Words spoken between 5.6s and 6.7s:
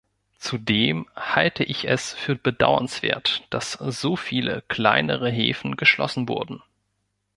geschlossen wurden.